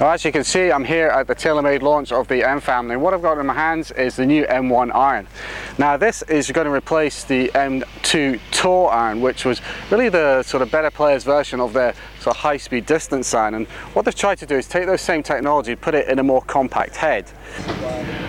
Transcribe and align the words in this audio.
Now, 0.00 0.10
as 0.10 0.24
you 0.24 0.32
can 0.32 0.42
see, 0.42 0.72
I'm 0.72 0.84
here 0.84 1.06
at 1.06 1.28
the 1.28 1.36
TaylorMade 1.36 1.80
launch 1.80 2.10
of 2.10 2.26
the 2.26 2.42
M 2.42 2.60
family. 2.60 2.96
What 2.96 3.14
I've 3.14 3.22
got 3.22 3.38
in 3.38 3.46
my 3.46 3.54
hands 3.54 3.92
is 3.92 4.16
the 4.16 4.26
new 4.26 4.44
M1 4.46 4.92
iron. 4.92 5.28
Now, 5.78 5.96
this 5.96 6.22
is 6.22 6.50
going 6.50 6.64
to 6.64 6.72
replace 6.72 7.22
the 7.22 7.48
M2 7.54 8.40
Tour 8.50 8.90
iron, 8.90 9.20
which 9.20 9.44
was 9.44 9.60
really 9.92 10.08
the 10.08 10.42
sort 10.42 10.64
of 10.64 10.70
better 10.72 10.90
players 10.90 11.22
version 11.22 11.60
of 11.60 11.72
their 11.72 11.94
sort 12.18 12.34
of 12.34 12.42
high-speed 12.42 12.86
distance 12.86 13.32
iron. 13.34 13.54
And 13.54 13.68
what 13.92 14.04
they've 14.04 14.14
tried 14.14 14.38
to 14.38 14.46
do 14.46 14.56
is 14.56 14.66
take 14.66 14.86
those 14.86 15.00
same 15.00 15.22
technology, 15.22 15.76
put 15.76 15.94
it 15.94 16.08
in 16.08 16.18
a 16.18 16.24
more 16.24 16.42
compact 16.42 16.96
head. 16.96 17.30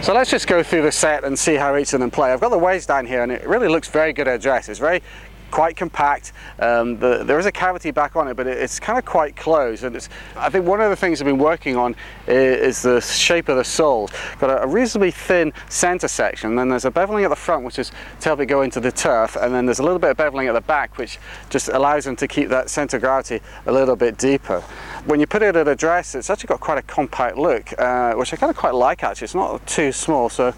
So 0.00 0.14
let's 0.14 0.30
just 0.30 0.46
go 0.46 0.62
through 0.62 0.80
the 0.80 0.92
set 0.92 1.24
and 1.24 1.38
see 1.38 1.56
how 1.56 1.76
each 1.76 1.92
of 1.92 2.00
them 2.00 2.10
play. 2.10 2.32
I've 2.32 2.40
got 2.40 2.48
the 2.48 2.58
wedge 2.58 2.86
down 2.86 3.04
here 3.04 3.22
and 3.22 3.30
it 3.30 3.46
really 3.46 3.68
looks 3.68 3.88
very 3.90 4.14
good 4.14 4.28
at 4.28 4.36
address. 4.36 4.70
It's 4.70 4.80
very 4.80 5.02
quite 5.50 5.76
compact. 5.76 6.32
Um, 6.58 6.98
the, 6.98 7.24
there 7.24 7.38
is 7.38 7.46
a 7.46 7.52
cavity 7.52 7.90
back 7.90 8.16
on 8.16 8.28
it, 8.28 8.34
but 8.34 8.46
it, 8.46 8.58
it's 8.58 8.80
kind 8.80 8.98
of 8.98 9.04
quite 9.04 9.36
closed. 9.36 9.84
And 9.84 9.96
I 10.36 10.48
think 10.48 10.66
one 10.66 10.80
of 10.80 10.90
the 10.90 10.96
things 10.96 11.20
I've 11.20 11.26
been 11.26 11.38
working 11.38 11.76
on 11.76 11.96
is, 12.26 12.78
is 12.78 12.82
the 12.82 13.00
shape 13.00 13.48
of 13.48 13.56
the 13.56 13.64
soles. 13.64 14.10
Got 14.38 14.50
a, 14.50 14.62
a, 14.62 14.66
reasonably 14.66 15.10
thin 15.10 15.52
center 15.68 16.08
section, 16.08 16.54
then 16.56 16.68
there's 16.68 16.84
a 16.84 16.90
beveling 16.90 17.24
at 17.24 17.28
the 17.28 17.36
front, 17.36 17.64
which 17.64 17.78
is 17.78 17.90
to 18.20 18.28
help 18.28 18.40
it 18.40 18.46
go 18.46 18.62
into 18.62 18.80
the 18.80 18.92
turf, 18.92 19.36
and 19.36 19.54
then 19.54 19.66
there's 19.66 19.80
a 19.80 19.82
little 19.82 19.98
bit 19.98 20.10
of 20.10 20.16
beveling 20.16 20.48
at 20.48 20.52
the 20.52 20.60
back, 20.60 20.96
which 20.96 21.18
just 21.48 21.68
allows 21.68 22.04
them 22.04 22.16
to 22.16 22.28
keep 22.28 22.48
that 22.48 22.70
center 22.70 22.96
of 22.96 23.02
gravity 23.02 23.40
a 23.66 23.72
little 23.72 23.96
bit 23.96 24.16
deeper. 24.18 24.60
When 25.06 25.20
you 25.20 25.26
put 25.26 25.42
it 25.42 25.56
at 25.56 25.68
address, 25.68 26.14
it's 26.14 26.30
actually 26.30 26.48
got 26.48 26.60
quite 26.60 26.78
a 26.78 26.82
compact 26.82 27.36
look, 27.36 27.78
uh, 27.78 28.14
which 28.14 28.32
I 28.32 28.36
kind 28.36 28.50
of 28.50 28.56
quite 28.56 28.74
like 28.74 29.02
actually. 29.02 29.24
It's 29.24 29.34
not 29.34 29.66
too 29.66 29.92
small, 29.92 30.28
so 30.28 30.54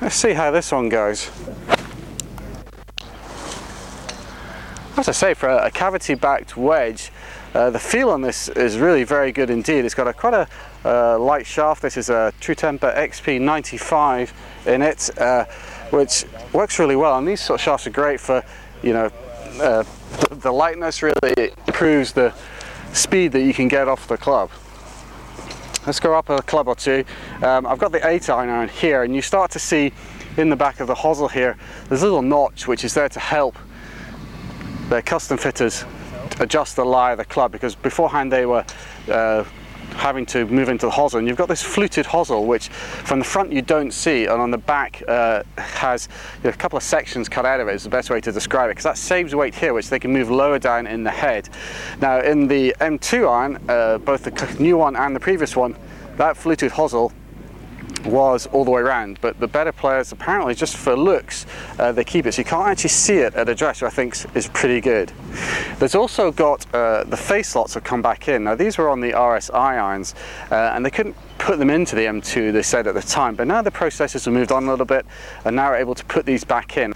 let's 0.00 0.16
see 0.16 0.32
how 0.32 0.50
this 0.50 0.72
one 0.72 0.88
goes. 0.88 1.30
As 4.94 5.08
I 5.08 5.12
say, 5.12 5.32
for 5.32 5.48
a, 5.48 5.70
cavity-backed 5.70 6.54
wedge, 6.54 7.10
uh, 7.54 7.70
the 7.70 7.78
feel 7.78 8.10
on 8.10 8.20
this 8.20 8.50
is 8.50 8.76
really 8.76 9.04
very 9.04 9.32
good 9.32 9.48
indeed. 9.48 9.86
It's 9.86 9.94
got 9.94 10.06
a 10.06 10.12
quite 10.12 10.34
a 10.34 10.48
uh, 10.84 11.18
light 11.18 11.46
shaft. 11.46 11.80
This 11.80 11.96
is 11.96 12.10
a 12.10 12.30
True 12.40 12.54
Temper 12.54 12.92
XP95 12.94 14.32
in 14.66 14.82
it, 14.82 15.18
uh, 15.18 15.46
which 15.90 16.26
works 16.52 16.78
really 16.78 16.94
well. 16.94 17.16
And 17.16 17.26
these 17.26 17.40
sort 17.40 17.58
of 17.58 17.64
shafts 17.64 17.86
are 17.86 17.90
great 17.90 18.20
for, 18.20 18.44
you 18.82 18.92
know, 18.92 19.10
uh, 19.62 19.82
the, 20.28 20.34
the 20.34 20.52
lightness 20.52 21.02
really 21.02 21.52
improves 21.66 22.12
the 22.12 22.34
speed 22.92 23.32
that 23.32 23.42
you 23.42 23.54
can 23.54 23.68
get 23.68 23.88
off 23.88 24.06
the 24.08 24.18
club. 24.18 24.50
Let's 25.86 26.00
go 26.00 26.14
up 26.14 26.28
a 26.28 26.42
club 26.42 26.68
or 26.68 26.76
two. 26.76 27.02
Um, 27.42 27.66
I've 27.66 27.78
got 27.78 27.92
the 27.92 28.06
8 28.06 28.28
iron 28.28 28.68
here 28.68 29.04
and 29.04 29.14
you 29.14 29.22
start 29.22 29.50
to 29.52 29.58
see 29.58 29.94
in 30.36 30.50
the 30.50 30.56
back 30.56 30.80
of 30.80 30.86
the 30.86 30.94
hosel 30.94 31.30
here, 31.30 31.56
there's 31.88 32.02
a 32.02 32.04
little 32.04 32.20
notch 32.20 32.68
which 32.68 32.84
is 32.84 32.92
there 32.92 33.08
to 33.08 33.20
help 33.20 33.56
the 34.88 35.02
custom 35.02 35.38
fitters 35.38 35.84
adjust 36.40 36.76
the 36.76 36.84
lie 36.84 37.12
of 37.12 37.18
the 37.18 37.24
club 37.24 37.52
because 37.52 37.74
beforehand 37.74 38.32
they 38.32 38.46
were 38.46 38.64
uh, 39.08 39.44
having 39.94 40.24
to 40.24 40.46
move 40.46 40.68
into 40.68 40.86
the 40.86 40.92
hosel 40.92 41.18
and 41.18 41.28
you've 41.28 41.36
got 41.36 41.48
this 41.48 41.62
fluted 41.62 42.06
hosel 42.06 42.46
which 42.46 42.68
from 42.68 43.18
the 43.18 43.24
front 43.24 43.52
you 43.52 43.62
don't 43.62 43.92
see 43.92 44.24
and 44.24 44.40
on 44.40 44.50
the 44.50 44.58
back 44.58 45.02
uh, 45.08 45.42
has 45.58 46.08
you 46.38 46.44
know, 46.44 46.50
a 46.50 46.52
couple 46.52 46.76
of 46.76 46.82
sections 46.82 47.28
cut 47.28 47.44
out 47.44 47.60
of 47.60 47.68
it 47.68 47.74
is 47.74 47.84
the 47.84 47.90
best 47.90 48.10
way 48.10 48.20
to 48.20 48.32
describe 48.32 48.68
it 48.68 48.72
because 48.72 48.84
that 48.84 48.96
saves 48.96 49.34
weight 49.34 49.54
here 49.54 49.74
which 49.74 49.90
they 49.90 49.98
can 49.98 50.12
move 50.12 50.30
lower 50.30 50.58
down 50.58 50.86
in 50.86 51.02
the 51.04 51.10
head. 51.10 51.48
Now 52.00 52.20
in 52.20 52.48
the 52.48 52.74
M2 52.80 53.28
iron, 53.28 53.58
uh, 53.68 53.98
both 53.98 54.24
the 54.24 54.62
new 54.62 54.78
one 54.78 54.96
and 54.96 55.14
the 55.14 55.20
previous 55.20 55.54
one, 55.54 55.76
that 56.16 56.36
fluted 56.36 56.72
hosel 56.72 57.12
was 58.06 58.46
all 58.48 58.64
the 58.64 58.70
way 58.70 58.80
around 58.80 59.18
but 59.20 59.38
the 59.40 59.46
better 59.48 59.72
players 59.72 60.12
apparently 60.12 60.54
just 60.54 60.76
for 60.76 60.96
looks 60.96 61.46
uh, 61.78 61.92
they 61.92 62.04
keep 62.04 62.26
it 62.26 62.32
so 62.32 62.40
you 62.40 62.44
can't 62.44 62.68
actually 62.68 62.88
see 62.88 63.16
it 63.16 63.34
at 63.34 63.48
address 63.48 63.82
which 63.82 63.92
I 63.92 63.94
think 63.94 64.16
is 64.34 64.48
pretty 64.48 64.80
good. 64.80 65.12
There's 65.78 65.94
also 65.94 66.30
got 66.30 66.72
uh, 66.74 67.04
the 67.04 67.16
face 67.16 67.48
slots 67.48 67.74
have 67.74 67.84
come 67.84 68.02
back 68.02 68.28
in. 68.28 68.44
Now 68.44 68.54
these 68.54 68.78
were 68.78 68.88
on 68.88 69.00
the 69.00 69.12
RSI 69.12 69.54
irons 69.54 70.14
uh, 70.50 70.54
and 70.54 70.84
they 70.84 70.90
couldn't 70.90 71.16
put 71.42 71.58
them 71.58 71.70
into 71.70 71.96
the 71.96 72.02
M2 72.02 72.52
they 72.52 72.62
said 72.62 72.86
at 72.86 72.94
the 72.94 73.02
time 73.02 73.34
but 73.34 73.48
now 73.48 73.60
the 73.60 73.70
processors 73.70 74.26
have 74.26 74.32
moved 74.32 74.52
on 74.52 74.62
a 74.62 74.70
little 74.70 74.86
bit 74.86 75.04
and 75.44 75.56
now 75.56 75.64
are 75.64 75.74
able 75.74 75.92
to 75.92 76.04
put 76.04 76.24
these 76.24 76.44
back 76.44 76.76
in. 76.76 76.94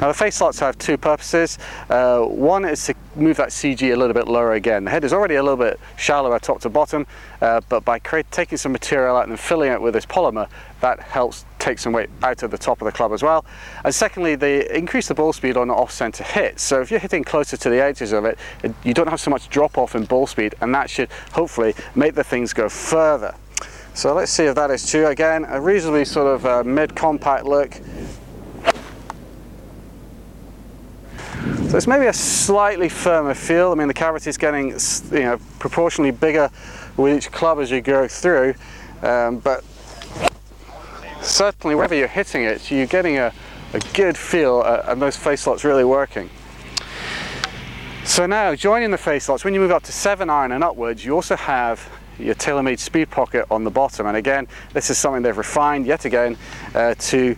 Now 0.00 0.08
the 0.08 0.14
face 0.14 0.36
slots 0.36 0.58
have 0.60 0.78
two 0.78 0.96
purposes. 0.96 1.58
Uh, 1.90 2.22
one 2.22 2.64
is 2.64 2.86
to 2.86 2.94
move 3.14 3.36
that 3.36 3.48
CG 3.48 3.92
a 3.92 3.96
little 3.96 4.14
bit 4.14 4.26
lower 4.26 4.54
again. 4.54 4.84
The 4.84 4.90
head 4.90 5.04
is 5.04 5.12
already 5.12 5.34
a 5.34 5.42
little 5.42 5.58
bit 5.58 5.78
shallower 5.98 6.38
top 6.38 6.62
to 6.62 6.70
bottom, 6.70 7.06
uh, 7.42 7.60
but 7.68 7.84
by 7.84 7.98
taking 7.98 8.56
some 8.56 8.72
material 8.72 9.16
out 9.16 9.28
and 9.28 9.38
filling 9.38 9.70
it 9.70 9.82
with 9.82 9.92
this 9.92 10.06
polymer, 10.06 10.48
that 10.80 11.00
helps 11.00 11.44
take 11.58 11.78
some 11.78 11.92
weight 11.92 12.08
out 12.22 12.42
of 12.42 12.50
the 12.50 12.58
top 12.58 12.80
of 12.80 12.86
the 12.86 12.92
club 12.92 13.12
as 13.12 13.22
well. 13.22 13.44
And 13.84 13.94
secondly, 13.94 14.34
they 14.34 14.66
increase 14.70 15.08
the 15.08 15.14
ball 15.14 15.34
speed 15.34 15.58
on 15.58 15.70
off-center 15.70 16.24
hits. 16.24 16.62
So 16.62 16.80
if 16.80 16.90
you're 16.90 17.00
hitting 17.00 17.22
closer 17.24 17.58
to 17.58 17.68
the 17.68 17.82
edges 17.82 18.12
of 18.12 18.24
it, 18.24 18.38
you 18.82 18.94
don't 18.94 19.08
have 19.08 19.20
so 19.20 19.30
much 19.30 19.50
drop 19.50 19.76
off 19.76 19.94
in 19.94 20.04
ball 20.04 20.26
speed, 20.26 20.54
and 20.60 20.74
that 20.74 20.88
should 20.88 21.10
hopefully 21.32 21.74
make 21.94 22.14
the 22.14 22.24
things 22.24 22.52
go 22.52 22.68
further. 22.68 23.34
So 23.98 24.14
let's 24.14 24.30
see 24.30 24.44
if 24.44 24.54
that 24.54 24.70
is 24.70 24.88
true. 24.88 25.08
Again, 25.08 25.44
a 25.48 25.60
reasonably 25.60 26.04
sort 26.04 26.32
of 26.32 26.46
uh, 26.46 26.62
mid-compact 26.62 27.44
look. 27.44 27.74
So 31.68 31.76
it's 31.76 31.88
maybe 31.88 32.06
a 32.06 32.12
slightly 32.12 32.88
firmer 32.88 33.34
feel. 33.34 33.72
I 33.72 33.74
mean, 33.74 33.88
the 33.88 33.94
cavity 33.94 34.30
is 34.30 34.38
getting, 34.38 34.68
you 35.10 35.24
know, 35.24 35.40
proportionally 35.58 36.12
bigger 36.12 36.48
with 36.96 37.16
each 37.16 37.32
club 37.32 37.58
as 37.58 37.72
you 37.72 37.80
go 37.80 38.06
through, 38.06 38.54
um, 39.02 39.40
but 39.40 39.64
certainly 41.20 41.74
wherever 41.74 41.96
you're 41.96 42.06
hitting 42.06 42.44
it, 42.44 42.70
you're 42.70 42.86
getting 42.86 43.18
a, 43.18 43.32
a 43.72 43.80
good 43.94 44.16
feel 44.16 44.62
uh, 44.64 44.84
and 44.86 45.02
those 45.02 45.16
face 45.16 45.40
slots 45.40 45.64
really 45.64 45.82
working. 45.82 46.30
So 48.04 48.26
now, 48.26 48.54
joining 48.54 48.92
the 48.92 48.96
face 48.96 49.24
slots, 49.24 49.44
when 49.44 49.54
you 49.54 49.60
move 49.60 49.72
up 49.72 49.82
to 49.82 49.92
7 49.92 50.30
iron 50.30 50.52
and 50.52 50.62
upwards, 50.62 51.04
you 51.04 51.16
also 51.16 51.34
have 51.34 51.90
your 52.18 52.34
TaylorMade 52.34 52.78
speed 52.78 53.10
pocket 53.10 53.46
on 53.50 53.64
the 53.64 53.70
bottom. 53.70 54.06
And 54.06 54.16
again, 54.16 54.48
this 54.72 54.90
is 54.90 54.98
something 54.98 55.22
they've 55.22 55.36
refined 55.36 55.86
yet 55.86 56.04
again 56.04 56.36
uh, 56.74 56.94
to 56.94 57.36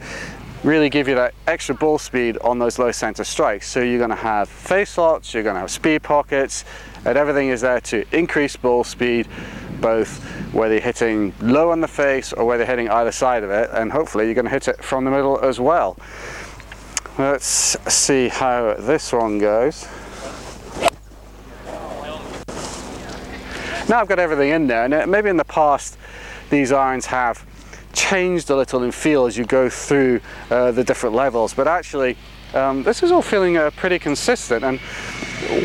really 0.62 0.90
give 0.90 1.08
you 1.08 1.14
that 1.14 1.34
extra 1.46 1.74
ball 1.74 1.98
speed 1.98 2.36
on 2.38 2.58
those 2.58 2.78
low 2.78 2.92
center 2.92 3.24
strikes. 3.24 3.66
So 3.66 3.80
you're 3.80 3.98
going 3.98 4.10
to 4.10 4.16
have 4.16 4.48
face 4.48 4.90
slots, 4.90 5.32
you're 5.32 5.42
going 5.42 5.54
to 5.54 5.60
have 5.60 5.70
speed 5.70 6.02
pockets, 6.02 6.64
and 7.04 7.16
everything 7.16 7.48
is 7.48 7.62
there 7.62 7.80
to 7.80 8.04
increase 8.16 8.56
ball 8.56 8.84
speed, 8.84 9.26
both 9.80 10.22
whether 10.52 10.74
you're 10.74 10.82
hitting 10.82 11.32
low 11.40 11.70
on 11.70 11.80
the 11.80 11.88
face 11.88 12.32
or 12.32 12.44
whether 12.44 12.62
you're 12.62 12.70
hitting 12.70 12.90
either 12.90 13.12
side 13.12 13.42
of 13.42 13.50
it, 13.50 13.70
and 13.72 13.90
hopefully 13.90 14.26
you're 14.26 14.34
going 14.34 14.44
to 14.44 14.50
hit 14.50 14.68
it 14.68 14.84
from 14.84 15.04
the 15.04 15.10
middle 15.10 15.40
as 15.40 15.58
well. 15.58 15.96
Let's 17.18 17.76
see 17.92 18.28
how 18.28 18.74
this 18.78 19.12
one 19.12 19.38
goes. 19.38 19.88
Now 23.90 23.98
I've 23.98 24.06
got 24.06 24.20
everything 24.20 24.50
in 24.50 24.68
there, 24.68 24.84
and 24.84 25.10
maybe 25.10 25.30
in 25.30 25.36
the 25.36 25.44
past 25.44 25.98
these 26.48 26.70
irons 26.70 27.06
have 27.06 27.44
changed 27.92 28.48
a 28.50 28.54
little 28.54 28.84
in 28.84 28.92
feel 28.92 29.26
as 29.26 29.36
you 29.36 29.44
go 29.44 29.68
through 29.68 30.20
uh, 30.48 30.70
the 30.70 30.84
different 30.84 31.16
levels 31.16 31.52
but 31.52 31.66
actually 31.66 32.16
um, 32.54 32.84
this 32.84 33.02
is 33.02 33.10
all 33.10 33.20
feeling 33.20 33.56
uh, 33.56 33.68
pretty 33.72 33.98
consistent 33.98 34.62
and 34.62 34.78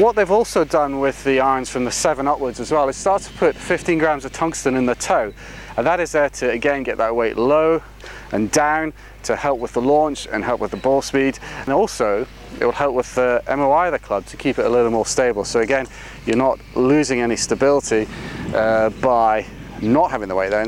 what 0.01 0.15
they've 0.15 0.31
also 0.31 0.63
done 0.63 0.99
with 0.99 1.23
the 1.23 1.39
irons 1.39 1.69
from 1.69 1.85
the 1.85 1.91
7 1.91 2.27
upwards 2.27 2.59
as 2.59 2.71
well 2.71 2.89
is 2.89 2.97
start 2.97 3.21
to 3.21 3.31
put 3.33 3.55
15 3.55 3.99
grams 3.99 4.25
of 4.25 4.33
tungsten 4.33 4.75
in 4.75 4.87
the 4.87 4.95
toe 4.95 5.31
and 5.77 5.85
that 5.85 5.99
is 5.99 6.11
there 6.11 6.29
to 6.29 6.49
again 6.49 6.81
get 6.81 6.97
that 6.97 7.15
weight 7.15 7.37
low 7.37 7.79
and 8.31 8.49
down 8.49 8.91
to 9.21 9.35
help 9.35 9.59
with 9.59 9.73
the 9.73 9.81
launch 9.81 10.27
and 10.31 10.43
help 10.43 10.59
with 10.59 10.71
the 10.71 10.77
ball 10.77 11.03
speed 11.03 11.37
and 11.59 11.69
also 11.69 12.25
it 12.59 12.65
will 12.65 12.71
help 12.71 12.95
with 12.95 13.13
the 13.15 13.43
MOI 13.47 13.87
of 13.87 13.91
the 13.91 13.99
club 13.99 14.25
to 14.27 14.37
keep 14.37 14.59
it 14.59 14.65
a 14.65 14.69
little 14.69 14.91
more 14.91 15.05
stable 15.05 15.43
so 15.43 15.59
again 15.59 15.87
you're 16.25 16.37
not 16.37 16.59
losing 16.75 17.21
any 17.21 17.35
stability 17.35 18.07
uh, 18.53 18.89
by 19.01 19.45
not 19.81 20.11
having 20.11 20.29
the 20.29 20.35
weight 20.35 20.49
there. 20.49 20.65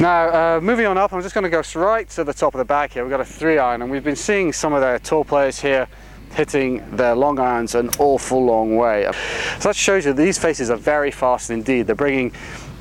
Now, 0.00 0.56
uh, 0.56 0.60
moving 0.62 0.86
on 0.86 0.96
up, 0.96 1.12
I'm 1.12 1.20
just 1.20 1.34
going 1.34 1.44
to 1.44 1.50
go 1.50 1.62
right 1.78 2.08
to 2.10 2.24
the 2.24 2.32
top 2.32 2.54
of 2.54 2.58
the 2.58 2.64
bag 2.64 2.90
here. 2.90 3.02
We've 3.04 3.10
got 3.10 3.20
a 3.20 3.24
three 3.24 3.58
iron, 3.58 3.82
and 3.82 3.90
we've 3.90 4.02
been 4.02 4.16
seeing 4.16 4.50
some 4.50 4.72
of 4.72 4.80
the 4.80 4.98
tour 5.06 5.26
players 5.26 5.60
here 5.60 5.88
hitting 6.32 6.96
their 6.96 7.14
long 7.14 7.38
irons 7.38 7.74
an 7.74 7.90
awful 7.98 8.42
long 8.42 8.76
way. 8.76 9.10
So 9.58 9.68
that 9.68 9.76
shows 9.76 10.06
you 10.06 10.14
these 10.14 10.38
faces 10.38 10.70
are 10.70 10.78
very 10.78 11.10
fast 11.10 11.50
indeed. 11.50 11.86
They're 11.86 11.94
bringing 11.94 12.32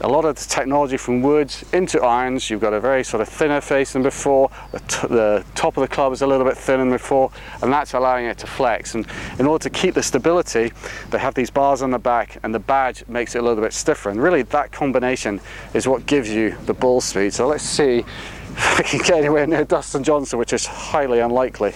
a 0.01 0.07
lot 0.07 0.25
of 0.25 0.35
the 0.35 0.45
technology 0.45 0.97
from 0.97 1.21
woods 1.21 1.65
into 1.73 2.01
irons. 2.01 2.49
You've 2.49 2.61
got 2.61 2.73
a 2.73 2.79
very 2.79 3.03
sort 3.03 3.21
of 3.21 3.27
thinner 3.27 3.61
face 3.61 3.93
than 3.93 4.03
before. 4.03 4.49
The, 4.71 4.79
the, 5.07 5.45
top 5.55 5.77
of 5.77 5.81
the 5.81 5.87
club 5.87 6.13
is 6.13 6.21
a 6.21 6.27
little 6.27 6.45
bit 6.45 6.57
thinner 6.57 6.79
than 6.79 6.91
before, 6.91 7.31
and 7.61 7.71
that's 7.71 7.93
allowing 7.93 8.25
it 8.25 8.37
to 8.39 8.47
flex. 8.47 8.95
And 8.95 9.05
in 9.39 9.45
order 9.45 9.63
to 9.63 9.69
keep 9.69 9.95
the 9.95 10.03
stability, 10.03 10.71
they 11.09 11.19
have 11.19 11.33
these 11.33 11.49
bars 11.49 11.81
on 11.81 11.91
the 11.91 11.99
back, 11.99 12.39
and 12.43 12.55
the 12.55 12.59
badge 12.59 13.05
makes 13.07 13.35
it 13.35 13.39
a 13.39 13.41
little 13.41 13.63
bit 13.63 13.73
stiffer. 13.73 14.09
And 14.09 14.21
really, 14.21 14.43
that 14.43 14.71
combination 14.71 15.41
is 15.73 15.87
what 15.87 16.05
gives 16.05 16.29
you 16.29 16.55
the 16.65 16.73
ball 16.73 17.01
speed. 17.01 17.33
So 17.33 17.47
let's 17.47 17.63
see 17.63 17.99
if 18.49 18.79
I 18.79 18.83
can 18.83 18.99
get 18.99 19.17
anywhere 19.17 19.45
near 19.47 19.65
Dustin 19.65 20.03
Johnson, 20.03 20.39
which 20.39 20.53
is 20.53 20.65
highly 20.65 21.19
unlikely. 21.19 21.73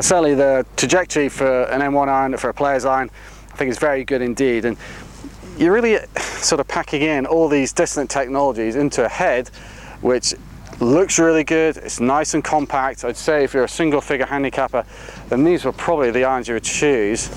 Certainly 0.00 0.34
the 0.34 0.66
trajectory 0.76 1.28
for 1.28 1.64
an 1.64 1.80
M1 1.80 2.08
iron, 2.08 2.36
for 2.38 2.48
a 2.48 2.54
player's 2.54 2.86
iron, 2.86 3.10
think 3.62 3.70
is 3.70 3.78
very 3.78 4.02
good 4.04 4.22
indeed. 4.22 4.64
And 4.64 4.76
you're 5.56 5.72
really 5.72 5.98
sort 6.18 6.60
of 6.60 6.66
packing 6.66 7.02
in 7.02 7.26
all 7.26 7.48
these 7.48 7.72
distant 7.72 8.10
technologies 8.10 8.74
into 8.74 9.04
a 9.04 9.08
head 9.08 9.48
which 10.00 10.34
looks 10.80 11.20
really 11.20 11.44
good, 11.44 11.76
it's 11.76 12.00
nice 12.00 12.34
and 12.34 12.42
compact. 12.42 13.04
I'd 13.04 13.16
say 13.16 13.44
if 13.44 13.54
you're 13.54 13.62
a 13.62 13.68
single 13.68 14.00
figure 14.00 14.26
handicapper, 14.26 14.84
then 15.28 15.44
these 15.44 15.64
were 15.64 15.70
probably 15.70 16.10
the 16.10 16.24
irons 16.24 16.48
you 16.48 16.54
would 16.54 16.64
choose. 16.64 17.28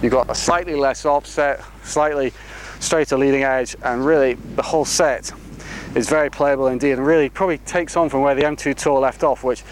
You've 0.00 0.12
got 0.12 0.30
a 0.30 0.34
slightly 0.34 0.76
less 0.76 1.04
offset, 1.04 1.60
slightly 1.82 2.32
straighter 2.78 3.18
leading 3.18 3.42
edge, 3.42 3.74
and 3.82 4.06
really 4.06 4.34
the 4.34 4.62
whole 4.62 4.84
set 4.84 5.32
is 5.96 6.08
very 6.08 6.30
playable 6.30 6.68
indeed 6.68 6.92
and 6.92 7.06
really 7.06 7.28
probably 7.28 7.58
takes 7.58 7.96
on 7.96 8.08
from 8.08 8.20
where 8.20 8.36
the 8.36 8.42
M2 8.42 8.76
Tour 8.76 9.00
left 9.00 9.24
off, 9.24 9.42
which 9.42 9.64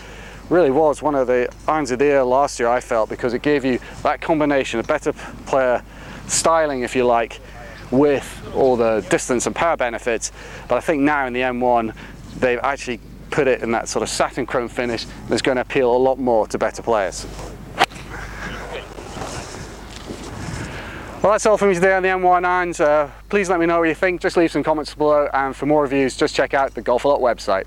really 0.51 0.71
was 0.71 1.01
one 1.01 1.15
of 1.15 1.27
the 1.29 1.49
irons 1.67 1.91
of 1.91 2.01
the 2.01 2.07
year 2.07 2.25
last 2.25 2.59
year, 2.59 2.69
I 2.69 2.81
felt, 2.81 3.09
because 3.09 3.33
it 3.33 3.43
gave 3.43 3.65
you 3.65 3.79
that 4.03 4.21
combination, 4.21 4.81
a 4.81 4.83
better 4.83 5.13
player 5.47 5.83
styling, 6.27 6.83
if 6.83 6.95
you 6.95 7.05
like, 7.05 7.41
with 7.91 8.51
all 8.55 8.77
the 8.77 9.07
distance 9.09 9.47
and 9.47 9.55
power 9.55 9.77
benefits. 9.77 10.33
But 10.69 10.77
I 10.77 10.81
think 10.81 11.03
now 11.03 11.27
in 11.27 11.33
the 11.33 11.41
M1, 11.41 11.95
they've 12.39 12.59
actually 12.63 13.01
put 13.31 13.47
it 13.47 13.63
in 13.63 13.71
that 13.71 13.89
sort 13.89 14.03
of 14.03 14.09
satin 14.09 14.45
chrome 14.45 14.69
finish 14.69 15.07
that's 15.29 15.43
going 15.43 15.57
to 15.57 15.63
appeal 15.63 15.95
a 15.95 15.97
lot 15.97 16.19
more 16.19 16.47
to 16.49 16.59
better 16.59 16.83
players. 16.83 17.27
Well, 21.23 21.33
that's 21.33 21.45
all 21.45 21.59
from 21.59 21.69
me 21.69 21.75
today 21.75 21.93
on 21.93 22.03
the 22.03 22.09
M1 22.09 22.45
irons. 22.45 22.81
Uh, 22.81 23.11
please 23.29 23.51
let 23.51 23.61
me 23.61 23.67
know 23.67 23.81
what 23.81 23.89
you 23.89 23.95
think. 23.95 24.23
Just 24.23 24.39
leave 24.39 24.51
some 24.51 24.63
comments 24.63 24.95
below. 24.95 25.29
And 25.35 25.55
for 25.55 25.67
more 25.67 25.83
reviews, 25.83 26.17
just 26.17 26.35
check 26.35 26.55
out 26.55 26.75
the 26.75 26.81
Golfalot 26.81 27.21
website. 27.21 27.67